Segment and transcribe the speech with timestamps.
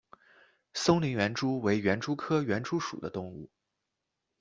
[0.73, 3.51] 松林园蛛为园蛛科园蛛属的动物。